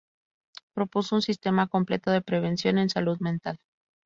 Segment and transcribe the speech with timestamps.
[0.73, 3.59] Propuso un sistema completo de prevención en salud mental.